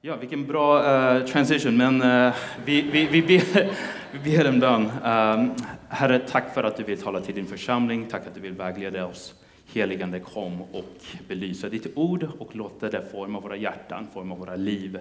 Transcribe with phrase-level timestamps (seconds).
[0.00, 3.70] Ja, vilken bra uh, transition, men uh, vi, vi, vi, ber,
[4.12, 4.82] vi ber en bön.
[4.82, 5.54] Um,
[5.88, 8.06] herre, tack för att du vill tala till din församling.
[8.10, 9.34] Tack att du vill vägleda oss.
[9.72, 14.98] Heligande, kom och belysa ditt ord och låt det forma våra hjärtan, forma våra liv.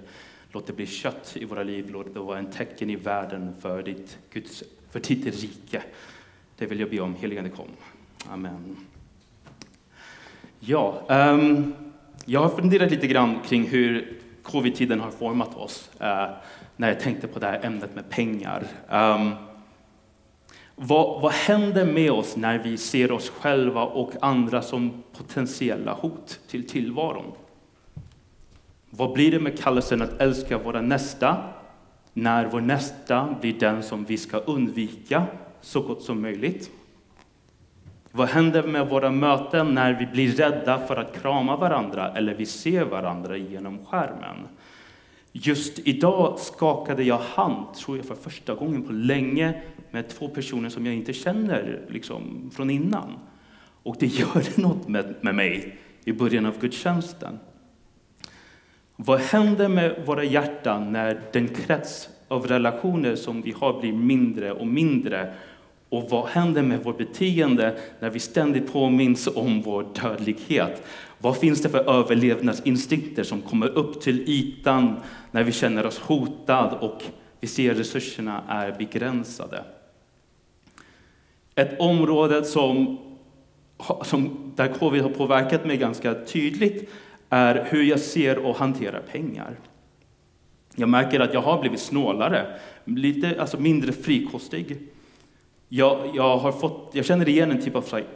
[0.52, 3.84] Låt det bli kött i våra liv, låt det vara en tecken i världen för
[3.84, 5.84] ditt, Guds, för ditt rike.
[6.58, 7.16] Det vill jag be om.
[7.16, 7.68] Heligande, kom.
[8.30, 8.76] Amen.
[10.60, 11.74] Ja, um,
[12.26, 14.17] jag har funderat lite grann kring hur
[14.52, 16.30] covid-tiden har format oss eh,
[16.76, 18.68] när jag tänkte på det här ämnet med pengar.
[18.90, 19.32] Um,
[20.76, 26.40] vad, vad händer med oss när vi ser oss själva och andra som potentiella hot
[26.48, 27.32] till tillvaron?
[28.90, 31.38] Vad blir det med kallelsen att älska våra nästa
[32.14, 35.24] när vår nästa blir den som vi ska undvika
[35.62, 36.72] så gott som möjligt?
[38.12, 42.46] Vad händer med våra möten när vi blir rädda för att krama varandra eller vi
[42.46, 44.38] ser varandra genom skärmen?
[45.32, 50.70] Just idag skakade jag hand, tror jag, för första gången på länge med två personer
[50.70, 53.14] som jag inte känner liksom, från innan.
[53.84, 57.40] Och det gör något med, med mig i början av gudstjänsten.
[58.96, 64.52] Vad händer med våra hjärtan när den krets av relationer som vi har blir mindre
[64.52, 65.34] och mindre
[65.90, 70.84] och vad händer med vårt beteende när vi ständigt påminns om vår dödlighet?
[71.18, 74.96] Vad finns det för överlevnadsinstinkter som kommer upp till ytan
[75.32, 77.04] när vi känner oss hotade och
[77.40, 79.64] vi ser resurserna är begränsade?
[81.56, 82.98] Ett område som,
[84.04, 86.90] som, där covid har påverkat mig ganska tydligt
[87.30, 89.60] är hur jag ser och hanterar pengar.
[90.76, 94.78] Jag märker att jag har blivit snålare, lite alltså mindre frikostig.
[95.70, 98.08] Jag, jag, har fått, jag känner igen en typ av like,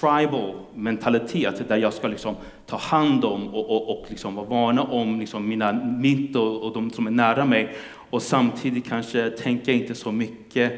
[0.00, 2.34] tribal mentalitet där jag ska liksom
[2.66, 6.72] ta hand om och, och, och liksom vara varna om liksom mina, mitt och, och
[6.72, 7.76] de som är nära mig
[8.10, 10.72] och samtidigt kanske tänka inte så mycket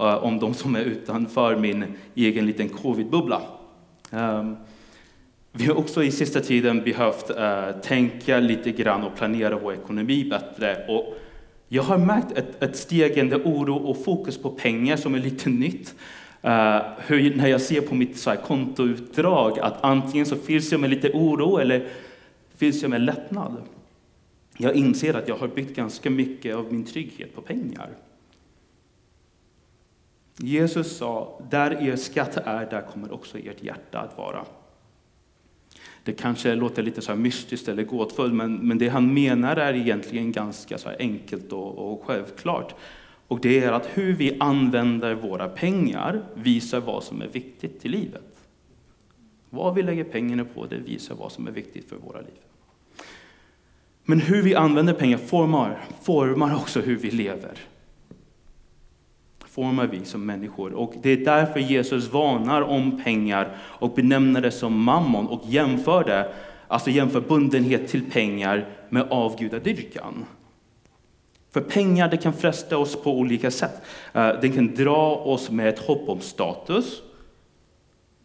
[0.00, 1.84] uh, om de som är utanför min
[2.14, 3.40] egen liten covid-bubbla.
[4.10, 4.56] Um,
[5.52, 10.24] vi har också i sista tiden behövt uh, tänka lite grann och planera vår ekonomi
[10.30, 10.86] bättre.
[10.88, 11.14] Och
[11.74, 15.94] jag har märkt ett, ett stigande oro och fokus på pengar som är lite nytt.
[16.44, 20.80] Uh, hur, när jag ser på mitt så här, kontoutdrag att antingen så fylls jag
[20.80, 21.88] med lite oro eller
[22.56, 23.56] fylls jag med lättnad.
[24.58, 27.88] Jag inser att jag har byggt ganska mycket av min trygghet på pengar.
[30.36, 34.44] Jesus sa, där er skatt är, där kommer också ert hjärta att vara.
[36.04, 40.32] Det kanske låter lite så mystiskt eller gåtfullt, men, men det han menar är egentligen
[40.32, 42.74] ganska så enkelt och, och självklart.
[43.28, 47.88] Och det är att hur vi använder våra pengar visar vad som är viktigt i
[47.88, 48.46] livet.
[49.50, 52.40] Vad vi lägger pengarna på, det visar vad som är viktigt för våra liv.
[54.04, 57.58] Men hur vi använder pengar formar, formar också hur vi lever
[59.54, 60.72] formar vi som människor.
[60.72, 66.04] Och det är därför Jesus varnar om pengar och benämner det som mammon och jämför
[66.04, 66.32] det,
[66.68, 70.24] alltså jämför bundenhet till pengar med avgudadyrkan.
[71.52, 73.82] För pengar det kan fresta oss på olika sätt.
[74.12, 77.02] Eh, den kan dra oss med ett hopp om status,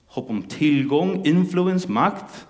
[0.08, 2.48] hopp om tillgång, influens, makt,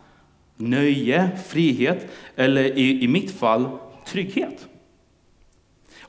[0.55, 3.69] nöje, frihet eller i, i mitt fall
[4.05, 4.67] trygghet.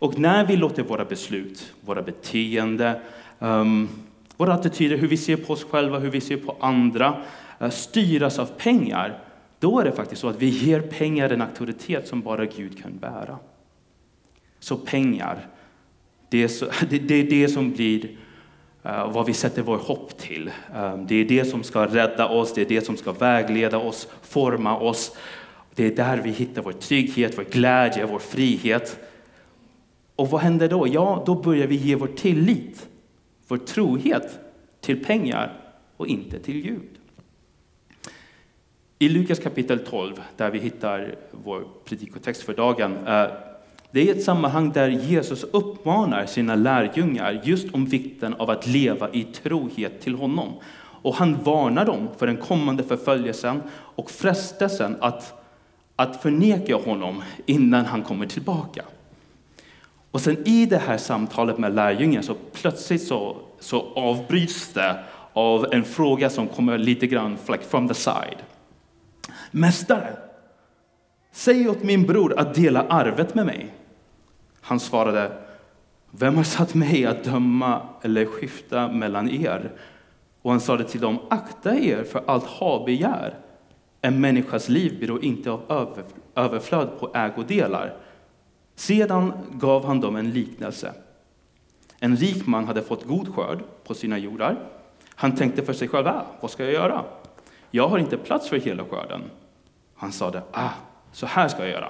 [0.01, 2.97] Och när vi låter våra beslut, våra beteenden,
[3.39, 3.89] um, ehm,
[4.37, 7.23] våra attityder, hur vi ser på oss själva, hur vi ser på andra,
[7.63, 9.19] uh, styras av pengar,
[9.59, 12.99] då är det faktiskt så att vi ger pengar en auktoritet som bara Gud kan
[12.99, 13.39] bära.
[14.59, 15.47] Så pengar,
[16.29, 18.05] det är, så, det, det, är det som blir
[18.87, 20.51] uh, vad vi sätter vår hopp till.
[20.77, 24.09] Um, det är det som ska rädda oss, det är det som ska vägleda oss,
[24.23, 25.17] forma oss.
[25.75, 29.07] Det är där vi hittar vår trygghet, vår glädje, vår frihet.
[30.21, 30.89] Och vad händer då?
[30.89, 32.89] Ja, då börjar vi ge vår tillit,
[33.49, 34.39] vår trohet
[34.81, 35.53] till pengar
[35.97, 36.89] och inte till Gud.
[38.99, 43.27] I Lukas kapitel 12, där vi hittar vår predikotext för dagen, eh,
[43.91, 49.11] det är ett sammanhang där Jesus uppmanar sina lärjungar just om vikten av att leva
[49.13, 50.49] i trohet till honom.
[51.03, 55.45] Och han varnar dem för den kommande förföljelsen och frestelsen att,
[55.97, 58.85] att förneka honom innan han kommer tillbaka.
[60.11, 65.67] Och sen i det här samtalet med lärjungen så plötsligt så, så avbryts det av
[65.73, 68.39] en fråga som kommer lite grann like from the side.
[69.51, 70.17] Mästare,
[71.33, 73.75] säg åt min bror att dela arvet med mig.
[74.61, 75.33] Han svarade,
[76.11, 79.73] vem har satt mig att döma eller skifta mellan er?
[80.43, 83.35] Och han sade till dem, akta er för allt habegär.
[84.01, 86.03] En människas liv beror inte av
[86.35, 87.97] överflöd på ägodelar.
[88.81, 90.93] Sedan gav han dem en liknelse.
[91.99, 94.57] En rik man hade fått god skörd på sina jordar.
[95.15, 97.05] Han tänkte för sig själv, ah, vad ska jag göra?
[97.71, 99.23] Jag har inte plats för hela skörden.
[99.95, 100.71] Han sade, ah,
[101.13, 101.89] så här ska jag göra.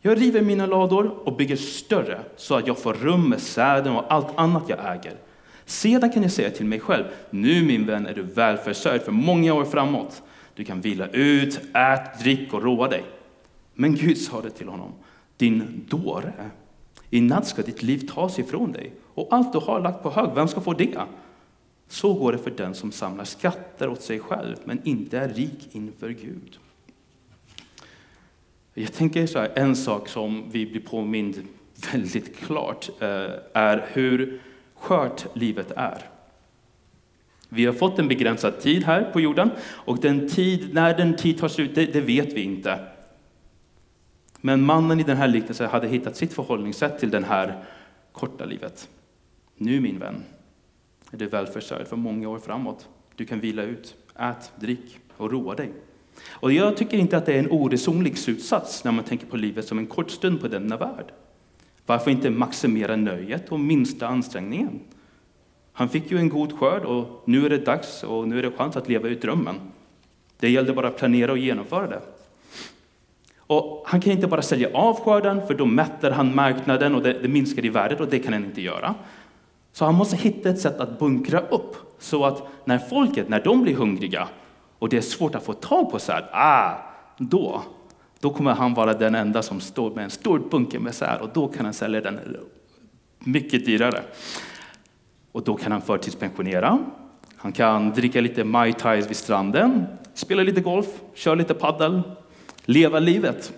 [0.00, 4.12] Jag river mina lador och bygger större så att jag får rum med säden och
[4.12, 5.16] allt annat jag äger.
[5.64, 9.54] Sedan kan jag säga till mig själv, nu min vän är du välförsörjd för många
[9.54, 10.22] år framåt.
[10.54, 13.04] Du kan vila ut, ät, drick och roa dig.
[13.74, 14.92] Men Gud sa det till honom,
[15.44, 16.50] din dåre,
[17.10, 20.34] i natt ska ditt liv tas ifrån dig och allt du har lagt på hög,
[20.34, 21.00] vem ska få det?
[21.88, 25.68] Så går det för den som samlar skatter åt sig själv men inte är rik
[25.72, 26.58] inför Gud.
[28.74, 31.42] Jag tänker så här, en sak som vi blir påmind
[31.92, 34.40] väldigt klart eh, är hur
[34.74, 35.98] skört livet är.
[37.48, 41.38] Vi har fått en begränsad tid här på jorden och den tid, när den tid
[41.38, 42.93] tar slut, det, det vet vi inte.
[44.46, 47.64] Men mannen i den här liknelsen hade hittat sitt förhållningssätt till det här
[48.12, 48.88] korta livet.
[49.56, 50.22] Nu min vän
[51.10, 52.88] är du välförsörjd för många år framåt.
[53.14, 55.72] Du kan vila ut, ät, drick och roa dig.
[56.28, 59.66] Och jag tycker inte att det är en oresonlig slutsats när man tänker på livet
[59.66, 61.12] som en kort stund på denna värld.
[61.86, 64.80] Varför inte maximera nöjet och minsta ansträngningen?
[65.72, 68.50] Han fick ju en god skörd och nu är det dags och nu är det
[68.50, 69.56] chans att leva ut drömmen.
[70.38, 72.00] Det gällde bara att planera och genomföra det.
[73.46, 77.12] Och han kan inte bara sälja av skörden, för då mättar han marknaden och det,
[77.12, 78.94] det minskar i värdet och det kan han inte göra.
[79.72, 83.62] Så han måste hitta ett sätt att bunkra upp så att när folket, när de
[83.62, 84.28] blir hungriga
[84.78, 86.72] och det är svårt att få tag på säd, ah,
[87.18, 87.62] då,
[88.20, 91.28] då kommer han vara den enda som står med en stor bunke med säd och
[91.34, 92.20] då kan han sälja den
[93.18, 94.02] mycket dyrare.
[95.32, 96.78] Och då kan han förtidspensionera.
[97.36, 102.02] Han kan dricka lite Mai Tais vid stranden, spela lite golf, köra lite paddel,
[102.64, 103.52] leva livet.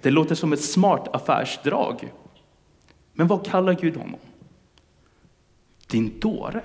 [0.00, 2.12] Det låter som ett smart affärsdrag.
[3.12, 4.20] Men vad kallar Gud honom?
[5.86, 6.62] Din dåre.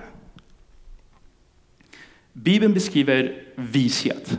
[2.32, 4.38] Bibeln beskriver vishet.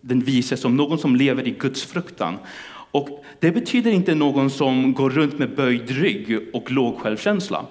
[0.00, 2.38] Den vise som någon som lever i Guds fruktan.
[2.90, 7.66] Och det betyder inte någon som går runt med böjd rygg och låg självkänsla.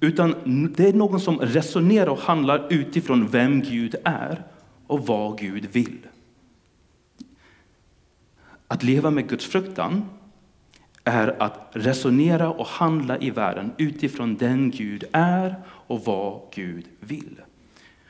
[0.00, 0.34] Utan
[0.76, 4.42] det är någon som resonerar och handlar utifrån vem Gud är
[4.86, 5.98] och vad Gud vill.
[8.68, 10.04] Att leva med Guds fruktan
[11.04, 17.40] är att resonera och handla i världen utifrån den Gud är och vad Gud vill.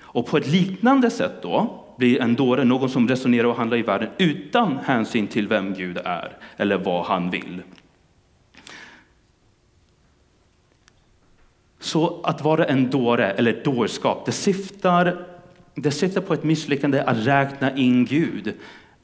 [0.01, 3.83] Och på ett liknande sätt då blir en dåre någon som resonerar och handlar i
[3.83, 7.63] världen utan hänsyn till vem Gud är eller vad han vill.
[11.79, 15.27] Så att vara en dåre eller dårskap, det syftar,
[15.75, 18.55] det syftar på ett misslyckande att räkna in Gud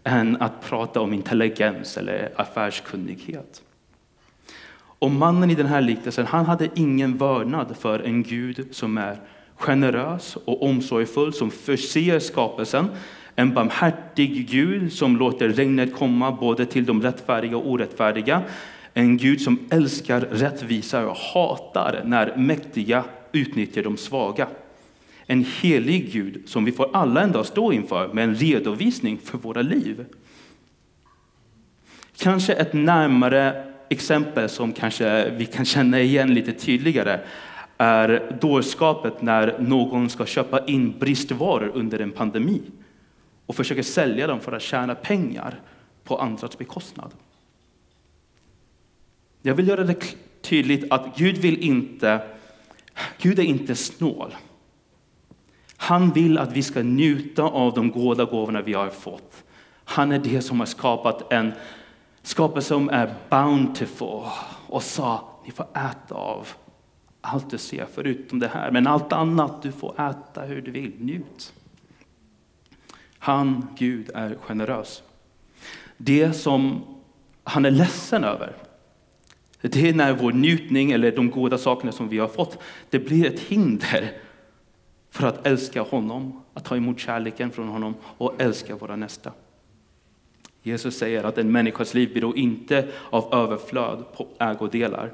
[0.05, 3.63] än att prata om intelligens eller affärskunnighet.
[4.99, 9.19] Och mannen i den här liknelsen, han hade ingen vördnad för en Gud som är
[9.57, 12.89] generös och omsorgsfull, som förser skapelsen.
[13.37, 18.43] En barmhärtig Gud som låter regnet komma både till de rättfärdiga och orättfärdiga.
[18.95, 24.49] En Gud som älskar rättvisa och hatar när mäktiga utnyttjar de svaga.
[25.27, 29.39] En helig Gud som vi får alla en dag stå inför med en redovisning för
[29.39, 30.05] våra liv.
[32.17, 37.21] Kanske ett närmare exempel som kanske vi kan känna igen lite tydligare
[37.79, 42.63] är dårskapet när någon ska köpa in bristvaror under en pandemi
[43.47, 45.61] och försöker sälja dem för att tjäna pengar
[46.05, 47.11] på andras bekostnad.
[49.43, 49.97] Jag vill göra det
[50.43, 52.21] tydligt att Gud vill inte,
[53.19, 54.35] Gud är inte snål.
[55.77, 59.45] Han vill att vi ska njuta av de goda gåvorna vi har fått.
[59.85, 61.53] Han är det som har skapat en
[62.23, 64.23] skapelse som är bountiful
[64.67, 66.49] och sa ni får äta av
[67.21, 68.71] allt du ser förutom det här.
[68.71, 70.93] Men allt annat du får äta hur du vill.
[70.99, 71.53] Njut.
[73.19, 75.03] Han, Gud, är generös.
[75.97, 76.85] Det som
[77.45, 78.53] han är ledsen över,
[79.61, 82.59] det är när vår njutning eller de goda sakerna som vi har fått,
[82.91, 84.13] det blir ett hinder
[85.15, 89.33] för att älska honom, att ta emot kärleken från honom och älska våra nästa.
[90.63, 95.13] Jesus säger att en människas liv beror inte av överflöd på ägodelar.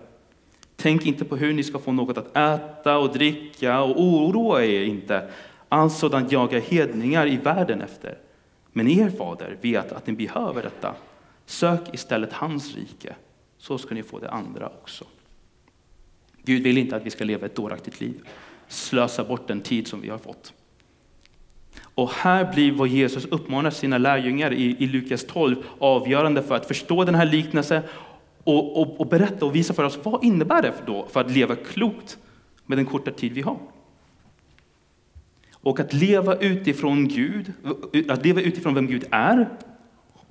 [0.77, 4.83] Tänk inte på hur ni ska få något att äta och dricka och oroa er
[4.83, 5.31] inte.
[5.69, 8.19] Allt sådant jagar hedningar i världen efter.
[8.73, 10.95] Men er fader vet att ni behöver detta.
[11.47, 13.15] Sök istället hans rike,
[13.59, 15.05] så ska ni få det andra också.
[16.43, 18.23] Gud vill inte att vi ska leva ett dåraktigt liv,
[18.73, 20.53] slösa bort den tid som vi har fått.
[21.95, 26.67] Och här blir vad Jesus uppmanar sina lärjungar i, i Lukas 12 avgörande för att
[26.67, 27.83] förstå den här liknelsen
[28.45, 31.31] och, och, och, berätta och visa för oss vad innebär det för, då, för att
[31.31, 32.19] leva klokt
[32.67, 33.59] med den korta tid vi har.
[35.53, 37.53] Och att leva utifrån Gud,
[38.09, 39.49] att leva utifrån vem Gud är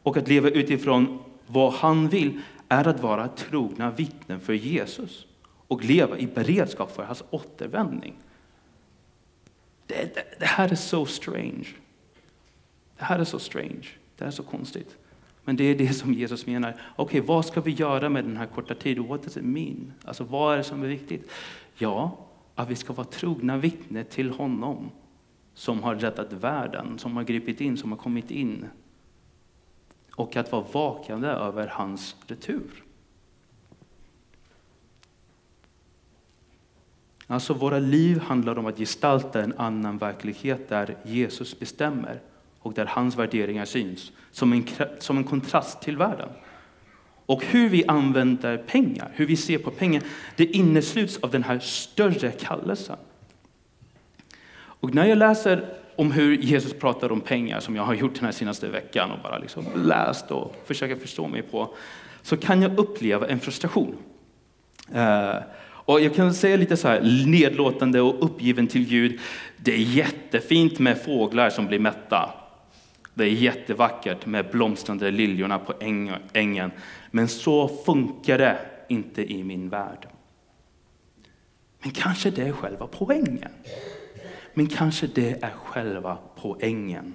[0.04, 5.26] och att leva utifrån vad han vill är att vara trogna vittnen för Jesus
[5.68, 8.16] och leva i beredskap för hans återvändning.
[9.90, 11.68] Det, det, det, här är så strange.
[12.98, 13.88] Det här är så strange.
[14.18, 14.98] Det är så konstigt.
[15.44, 16.70] Men det är det som Jesus menar.
[16.96, 19.08] Okej, okay, vad ska vi göra med den här korta tiden?
[19.08, 19.94] What does it mean?
[20.04, 21.32] Alltså, vad är det som är viktigt?
[21.76, 22.18] Ja,
[22.56, 24.92] att vi ska vara trogna vittne till honom
[25.54, 28.66] som har räddat världen, som har gripit in, som har kommit in.
[30.16, 32.84] Och att vara vakande över hans retur.
[37.32, 42.20] Alltså våra liv handlar om att gestalta en annan verklighet där Jesus bestämmer
[42.60, 44.64] och där hans värderingar syns som en,
[45.00, 46.30] som en kontrast till världen.
[47.26, 50.04] Och hur vi använder pengar, hur vi ser på pengar,
[50.36, 52.98] det innesluts av den här större kallelsen.
[54.54, 58.26] Och när jag läser om hur Jesus pratar om pengar, som jag har gjort den
[58.26, 61.74] här senaste veckan och bara liksom läst och försöker förstå mig på,
[62.22, 63.98] så kan jag uppleva en frustration.
[64.94, 65.36] Eh,
[65.90, 69.20] och jag kan säga lite så här nedlåtande och uppgiven till Gud.
[69.58, 72.34] Det är jättefint med fåglar som blir mätta.
[73.14, 75.74] Det är jättevackert med blomstrande liljorna på
[76.34, 76.72] ängen.
[77.12, 78.58] Men så funkar det
[78.90, 80.08] inte i min värld.
[81.84, 83.52] Men kanske det är själva poängen.
[84.54, 87.14] Men kanske det är själva poängen.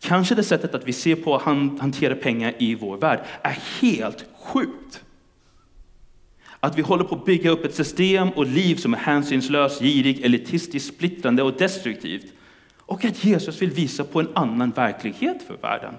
[0.00, 1.42] Kanske det sättet att vi ser på att
[1.80, 5.04] hantera pengar i vår värld är helt sjukt.
[6.60, 10.24] Att vi håller på att bygga upp ett system och liv som är hänsynslöst, girig,
[10.24, 12.32] elitistiskt, splittrande och destruktivt.
[12.78, 15.94] Och att Jesus vill visa på en annan verklighet för världen.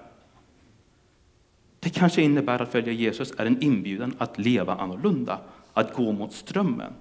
[1.80, 5.40] Det kanske innebär att följa Jesus är en inbjudan att leva annorlunda,
[5.74, 6.94] att gå mot strömmen,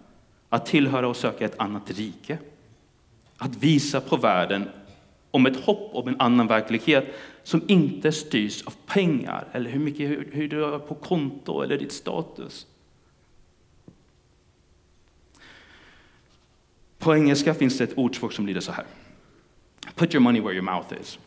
[0.49, 2.38] att tillhöra och söka ett annat rike.
[3.37, 4.69] Att visa på världen
[5.31, 7.05] om ett hopp om en annan verklighet
[7.43, 11.79] som inte styrs av pengar eller hur mycket hur, hur du har på konto eller
[11.79, 12.67] ditt status.
[16.99, 18.85] På engelska finns det ett ordspråk som lyder så här.
[19.95, 21.19] Put your money where your mouth is.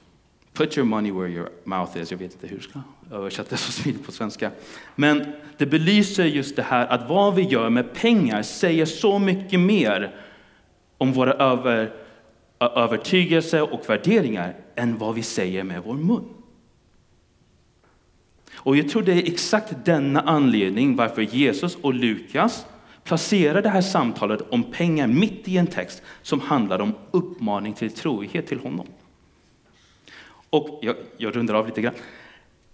[0.53, 2.11] Put your money where your mouth is.
[2.11, 4.51] Jag vet inte hur jag ska översätta det så smidigt på svenska.
[4.95, 9.59] Men det belyser just det här att vad vi gör med pengar säger så mycket
[9.59, 10.15] mer
[10.97, 11.93] om våra över,
[12.59, 16.25] övertygelse och värderingar än vad vi säger med vår mun.
[18.53, 22.65] Och jag tror det är exakt denna anledning varför Jesus och Lukas
[23.11, 27.91] placera det här samtalet om pengar mitt i en text som handlar om uppmaning till
[27.91, 28.87] trohet till honom.
[30.49, 31.93] Och jag, jag rundar av lite grann.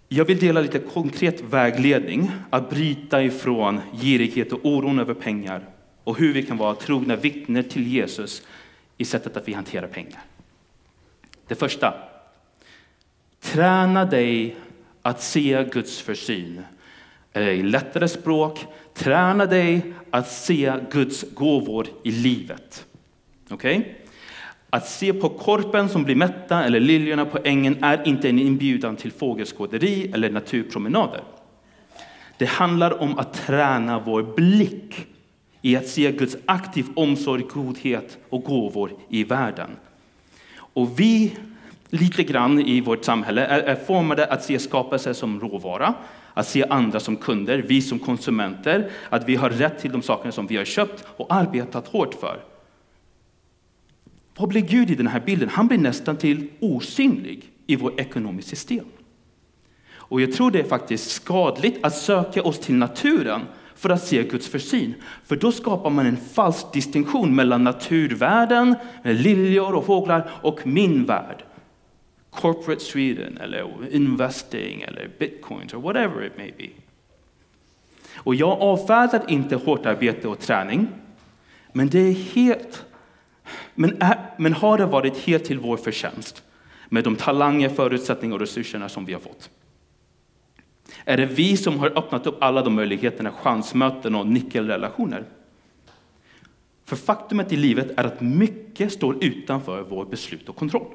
[0.08, 5.68] Jag vill dela lite konkret vägledning att bryta ifrån girighet och oron över pengar
[6.04, 8.42] och hur vi kan vara trogna vittnen till Jesus
[8.96, 10.20] i sättet att vi hanterar pengar.
[11.46, 11.94] Det första.
[13.40, 14.56] Träna dig
[15.02, 16.62] att se Guds försyn.
[17.38, 22.86] Eh, I lättare språk, träna dig att se Guds gåvor i livet.
[23.50, 23.82] Okay?
[24.70, 28.96] Att se på korpen som blir mätta eller liljorna på ängen är inte en inbjudan
[28.96, 31.20] till fågelskåderi eller naturpromenader.
[32.38, 35.06] Det handlar om att träna vår blick
[35.62, 39.70] i att se Guds aktiv omsorg, godhet och gåvor i världen.
[40.56, 41.36] Och vi,
[41.90, 45.94] lite grann i vårt samhälle, är formade att se skapelse som råvara,
[46.38, 50.30] att se andra som kunder, vi som konsumenter, att vi har rätt till de saker
[50.30, 52.44] som vi har köpt och arbetat hårt för.
[54.36, 55.48] Vad blir Gud i den här bilden?
[55.48, 58.84] Han blir nästan till osynlig i vårt ekonomiska system.
[59.90, 63.40] Och jag tror det är faktiskt skadligt att söka oss till naturen
[63.74, 64.94] för att se Guds försyn.
[65.24, 71.44] För då skapar man en falsk distinktion mellan naturvärlden, liljor och fåglar och min värld
[72.30, 76.68] corporate Sweden eller investing eller bitcoins or whatever it may be.
[78.14, 80.88] Och jag avfärdar inte hårt arbete och träning,
[81.72, 82.84] men det är helt
[83.74, 86.42] men, är, men har det varit helt till vår förtjänst
[86.88, 89.50] med de talanger, förutsättningar och resurserna som vi har fått?
[91.04, 95.24] Är det vi som har öppnat upp alla de möjligheterna, chansmöten och nyckelrelationer?
[96.84, 100.86] För faktumet i livet är att mycket står utanför vår beslut och kontroll.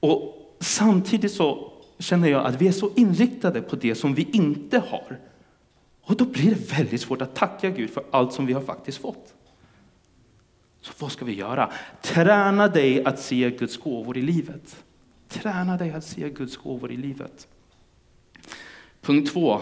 [0.00, 4.78] Och samtidigt så känner jag att vi är så inriktade på det som vi inte
[4.78, 5.18] har.
[6.02, 8.98] Och då blir det väldigt svårt att tacka Gud för allt som vi har faktiskt
[8.98, 9.34] fått.
[10.80, 11.72] Så vad ska vi göra?
[12.02, 14.84] Träna dig att se Guds gåvor i livet.
[15.28, 17.48] Träna dig att se Guds gåvor i livet.
[19.00, 19.60] Punkt två.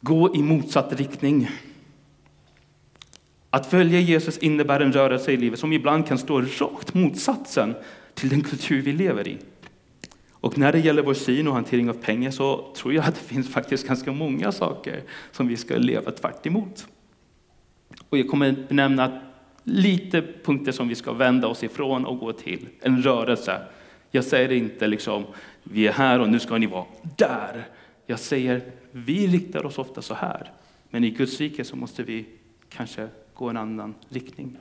[0.00, 1.50] Gå i motsatt riktning.
[3.50, 7.74] Att följa Jesus innebär en rörelse i livet som ibland kan stå rakt motsatsen
[8.14, 9.38] till den kultur vi lever i.
[10.30, 13.20] Och när det gäller vår syn och hantering av pengar så tror jag att det
[13.20, 15.02] finns faktiskt ganska många saker
[15.32, 16.86] som vi ska leva tvärt emot.
[18.08, 19.20] Och jag kommer benämna
[19.64, 22.68] lite punkter som vi ska vända oss ifrån och gå till.
[22.80, 23.62] En rörelse.
[24.10, 25.24] Jag säger inte liksom,
[25.62, 26.84] vi är här och nu ska ni vara
[27.16, 27.66] där.
[28.06, 30.50] Jag säger, vi riktar oss ofta så här.
[30.90, 32.26] Men i Guds rike så måste vi
[32.68, 34.56] kanske gå en annan riktning.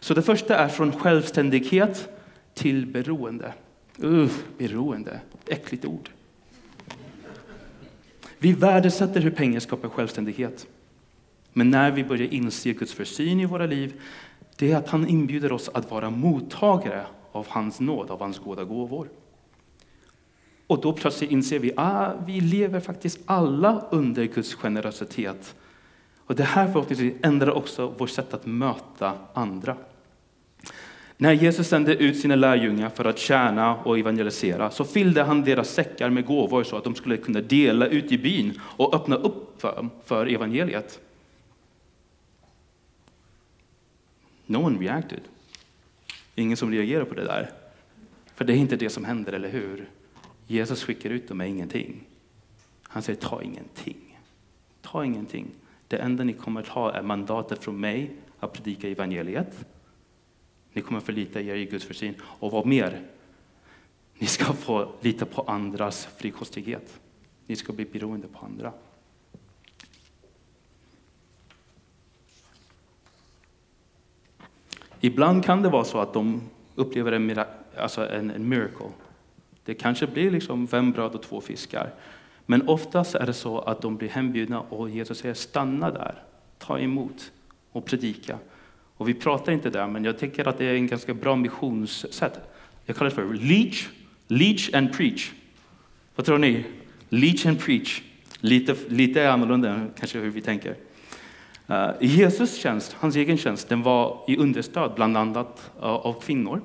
[0.00, 2.08] Så det första är från självständighet
[2.56, 3.54] till beroende.
[4.02, 6.10] Uh, beroende, äckligt ord.
[8.38, 10.66] Vi värdesätter hur pengar skapar självständighet.
[11.52, 14.00] Men när vi börjar inse Guds försyn i våra liv,
[14.56, 18.64] det är att han inbjuder oss att vara mottagare av hans nåd, av hans goda
[18.64, 19.08] gåvor.
[20.66, 25.54] Och då plötsligt inser vi att ah, vi lever faktiskt alla under Guds generositet.
[26.26, 29.76] Och det här förhoppningsvis ändrar också vårt sätt att möta andra.
[31.18, 35.70] När Jesus sände ut sina lärjungar för att tjäna och evangelisera så fyllde han deras
[35.70, 39.60] säckar med gåvor så att de skulle kunna dela ut i byn och öppna upp
[39.60, 41.00] för, för evangeliet.
[44.46, 45.20] No one reacted.
[46.34, 47.50] Ingen som reagerar på det där.
[48.34, 49.88] För det är inte det som händer, eller hur?
[50.46, 52.04] Jesus skickar ut dem med ingenting.
[52.82, 54.18] Han säger ta ingenting.
[54.82, 55.46] Ta ingenting.
[55.88, 59.66] Det enda ni kommer att ha är mandatet från mig att predika evangeliet.
[60.76, 62.14] Ni kommer förlita er i Guds försyn.
[62.22, 63.02] Och vad mer?
[64.18, 67.00] Ni ska få lita på andras frikostighet.
[67.46, 68.72] Ni ska bli beroende på andra.
[75.00, 76.42] Ibland kan det vara så att de
[76.74, 77.44] upplever en,
[77.76, 78.90] alltså en, en miracle.
[79.64, 81.94] Det kanske blir liksom fem bröd och två fiskar.
[82.46, 86.22] Men oftast är det så att de blir hembjudna och Jesus säger stanna där,
[86.58, 87.32] ta emot
[87.72, 88.38] och predika.
[88.96, 92.40] Och vi pratar inte där, men jag tycker att det är en ganska bra missionssätt.
[92.84, 93.88] Jag kallar det för leach,
[94.28, 95.32] leach and preach.
[96.14, 96.64] Vad tror ni?
[97.08, 98.02] Leach and preach.
[98.40, 100.76] Lite, lite annorlunda kanske hur vi tänker.
[101.70, 106.60] Uh, Jesus tjänst, hans egen tjänst, den var i understöd bland annat uh, av kvinnor.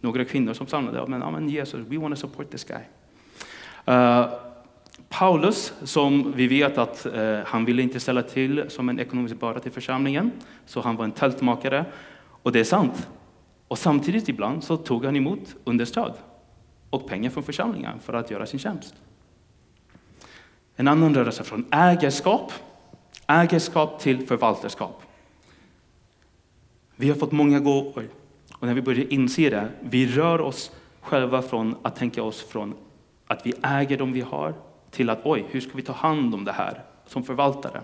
[0.00, 2.82] Några kvinnor som samlade, men, men Jesus, we want to support this guy.
[3.88, 4.26] Uh,
[5.18, 9.60] Paulus, som vi vet att eh, han ville inte ställa till som en ekonomisk börda
[9.60, 10.32] till församlingen,
[10.66, 11.84] så han var en tältmakare.
[12.42, 13.08] Och det är sant.
[13.68, 16.14] Och samtidigt ibland så tog han emot understöd
[16.90, 18.94] och pengar från församlingen för att göra sin tjänst.
[20.76, 22.52] En annan rörelse från ägarskap
[23.26, 25.02] Ägarskap till förvaltarskap.
[26.96, 28.08] Vi har fått många gåvor
[28.52, 32.74] och när vi börjar inse det, vi rör oss själva från att tänka oss från
[33.26, 34.54] att vi äger de vi har
[34.94, 37.82] till att oj, hur ska vi ta hand om det här som förvaltare?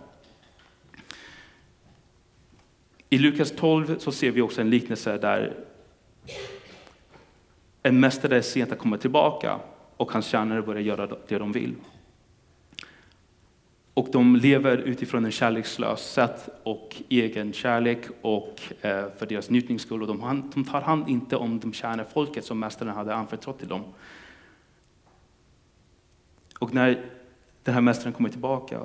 [3.08, 5.54] I Lukas 12 så ser vi också en liknelse där
[7.82, 9.60] en mästare är sent att komma tillbaka
[9.96, 11.74] och hans tjänare börjar göra det de vill.
[13.94, 19.82] Och de lever utifrån en kärlekslös sätt och egen kärlek och eh, för deras njutnings
[19.82, 20.02] skull.
[20.02, 23.84] Och de, tar hand inte om de kärna folket som mästaren hade anförtrott till dem.
[26.60, 27.10] Och när
[27.62, 28.80] den här mästaren kommer tillbaka,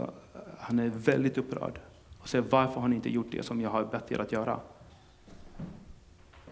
[0.60, 1.80] han är väldigt upprörd
[2.20, 4.60] och säger varför har ni inte gjort det som jag har bett er att göra?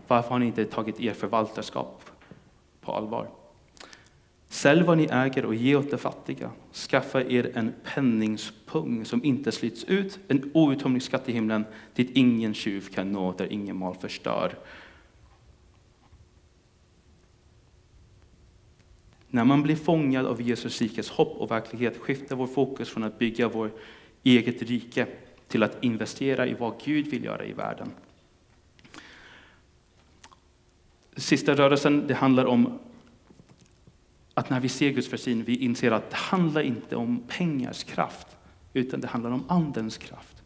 [0.07, 2.01] Varför har ni inte tagit er förvaltarskap
[2.81, 3.27] på allvar?
[4.47, 6.51] Sälj vad ni äger och ge åt de fattiga.
[6.73, 12.53] Skaffa er en penningspung som inte slits ut, en outtömlig skatt i himlen dit ingen
[12.53, 14.55] tjuv kan nå, där ingen mal förstör.
[19.33, 23.19] När man blir fångad av Jesus rikes hopp och verklighet skiftar vår fokus från att
[23.19, 23.79] bygga vårt
[24.23, 25.07] eget rike
[25.47, 27.91] till att investera i vad Gud vill göra i världen.
[31.15, 32.79] Sista rörelsen det handlar om
[34.33, 38.27] att när vi ser Guds försyn, vi inser att det handlar inte om pengars kraft,
[38.73, 40.43] utan det handlar om andens kraft.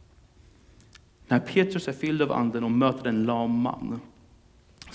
[1.27, 4.01] När Petrus är fylld av anden och möter en lam man,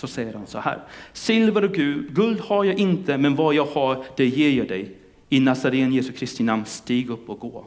[0.03, 0.83] så säger han så här.
[1.12, 1.73] Silver och
[2.15, 4.97] guld har jag inte, men vad jag har, det ger jag dig.
[5.29, 7.65] I Nazaren Jesu Kristi namn, stig upp och gå.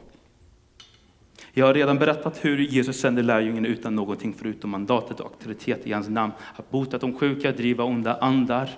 [1.52, 5.92] Jag har redan berättat hur Jesus sände lärjungen utan någonting förutom mandatet och auktoritet i
[5.92, 6.32] hans namn.
[6.56, 8.70] Att bota de sjuka, driva onda andar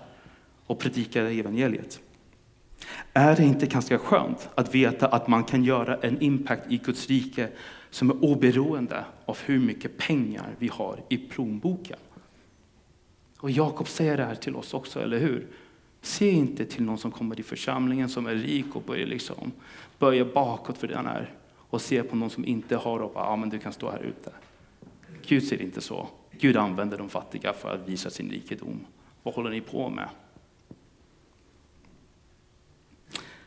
[0.66, 2.00] och predika evangeliet.
[3.12, 7.08] Är det inte ganska skönt att veta att man kan göra en impact i Guds
[7.08, 7.48] rike
[7.90, 11.98] som är oberoende av hur mycket pengar vi har i plånboken?
[13.40, 15.46] Och Jakob säger det här till oss också, eller hur?
[16.00, 19.52] Se inte till någon som kommer till församlingen som är rik och börjar liksom
[19.98, 23.36] böja bakåt för den är och se på någon som inte har och bara, ja
[23.36, 24.32] men du kan stå här ute.
[25.26, 26.08] Gud ser inte så.
[26.30, 28.80] Gud använder de fattiga för att visa sin rikedom.
[29.22, 30.08] Vad håller ni på med?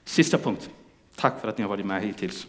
[0.04, 0.69] Sista punkt.
[1.15, 2.47] Tack för att ni har varit med hittills.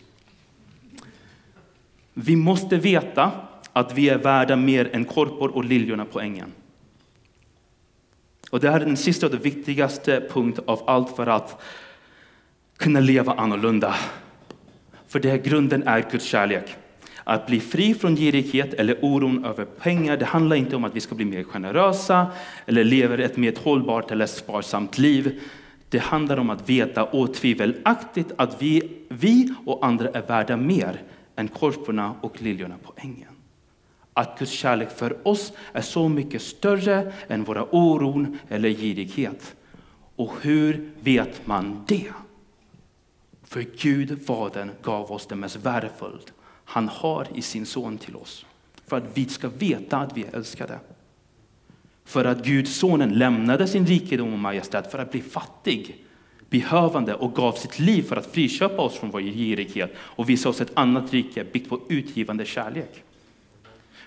[2.15, 3.31] Vi måste veta
[3.73, 6.53] att vi är värda mer än korpor och liljorna på ängen.
[8.53, 11.63] Och det här är den sista och den viktigaste punkten av allt för att
[12.77, 13.95] kunna leva annorlunda.
[15.09, 16.77] För det grunden är Guds kärlek.
[17.25, 21.01] Att bli fri från girighet eller oron över pengar, det handlar inte om att vi
[21.01, 22.27] ska bli mer generösa
[22.67, 25.41] eller leva ett mer hållbart eller sparsamt liv.
[25.89, 31.03] Det handlar om att veta otvivelaktigt att vi, vi och andra är värda mer
[31.37, 33.42] än korporna och liljorna på ängen.
[34.15, 39.55] Att Guds kärlek för oss är så mycket större än våra oron eller girighet.
[40.17, 42.13] Och hur vet man det?
[43.45, 46.19] För Gud, Fadern, gav oss det mest värdefulla
[46.73, 48.47] han har i sin son till oss.
[48.87, 50.79] För att vi ska veta att vi är älskade.
[52.05, 56.05] För att Gud, sonen, lämnade sin rikedom och majestät för att bli fattig,
[56.51, 60.61] behövande och gav sitt liv för att friköpa oss från vår girighet och visa oss
[60.61, 63.03] ett annat rike byggt på utgivande kärlek.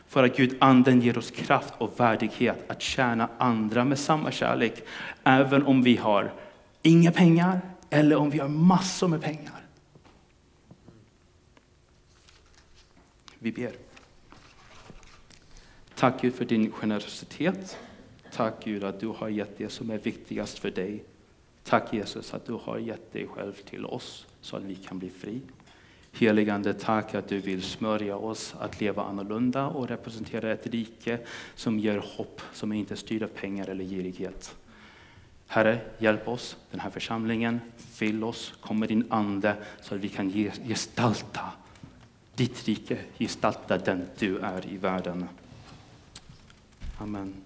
[0.07, 4.83] För att Gud, anden, ger oss kraft och värdighet att tjäna andra med samma kärlek,
[5.23, 6.33] även om vi har
[6.81, 9.65] inga pengar eller om vi har massor med pengar.
[13.39, 13.71] Vi ber.
[15.95, 17.77] Tack Gud för din generositet.
[18.31, 21.03] Tack Gud att du har gett det som är viktigast för dig.
[21.63, 25.09] Tack Jesus att du har gett dig själv till oss så att vi kan bli
[25.09, 25.41] fria.
[26.17, 31.19] Heligande, tack att du vill smörja oss att leva annorlunda och representera ett rike
[31.55, 34.55] som ger hopp, som är inte styrt av pengar eller girighet.
[35.47, 40.09] Herre, hjälp oss, den här församlingen, fyll oss, kom med din ande så att vi
[40.09, 40.29] kan
[40.67, 41.51] gestalta
[42.35, 45.27] ditt rike, gestalta den du är i världen.
[46.97, 47.45] Amen.